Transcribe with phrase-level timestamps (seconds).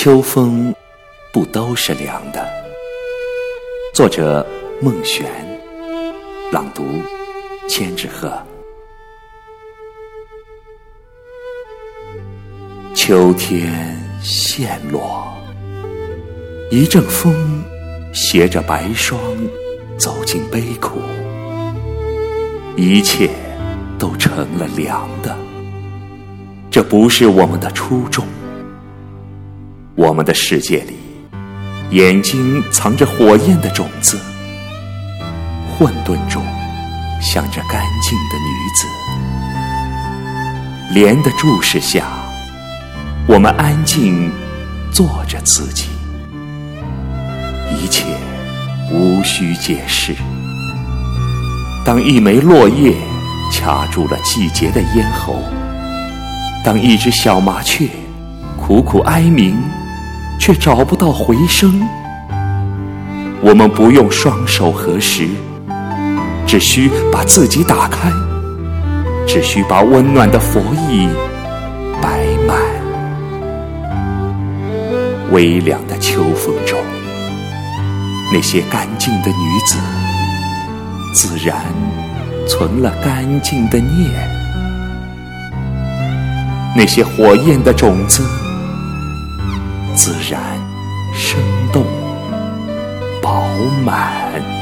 [0.00, 0.72] 秋风
[1.32, 2.48] 不都是凉的。
[3.92, 4.46] 作者：
[4.80, 5.28] 孟璇，
[6.52, 6.84] 朗读：
[7.68, 8.32] 千纸鹤。
[12.94, 15.36] 秋天陷落，
[16.70, 17.60] 一阵风
[18.14, 19.20] 携着白霜
[19.98, 21.00] 走进悲苦，
[22.76, 23.28] 一切
[23.98, 25.36] 都成了凉的。
[26.70, 28.24] 这不是我们的初衷。
[29.98, 30.94] 我们的世界里，
[31.90, 34.16] 眼睛藏着火焰的种子，
[35.66, 36.40] 混沌中
[37.20, 38.86] 想着干净的女子。
[40.94, 42.04] 莲的注视下，
[43.26, 44.30] 我们安静
[44.92, 45.88] 做着自己，
[47.68, 48.04] 一切
[48.92, 50.14] 无需解释。
[51.84, 52.94] 当一枚落叶
[53.52, 55.42] 卡住了季节的咽喉，
[56.64, 57.88] 当一只小麻雀
[58.56, 59.60] 苦苦哀鸣。
[60.48, 61.86] 却找不到回声。
[63.42, 65.28] 我们不用双手合十，
[66.46, 68.10] 只需把自己打开，
[69.26, 71.06] 只需把温暖的佛意
[72.00, 72.56] 摆满。
[75.32, 76.80] 微凉的秋风中，
[78.32, 79.76] 那些干净的女子，
[81.12, 81.62] 自然
[82.48, 84.10] 存了干净的念；
[86.74, 88.22] 那些火焰的种子。
[89.98, 90.40] 自然
[91.12, 91.40] 生
[91.72, 91.84] 动
[93.20, 93.42] 饱
[93.84, 94.57] 满。